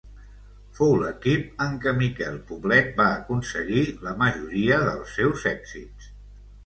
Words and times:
Fou 0.77 0.93
l'equip 1.01 1.61
en 1.65 1.75
què 1.83 1.93
Miquel 1.99 2.39
Poblet 2.51 2.89
va 3.03 3.07
aconseguir 3.19 3.85
la 4.09 4.15
majoria 4.23 4.81
dels 4.89 5.17
seus 5.19 5.47
èxits. 5.57 6.11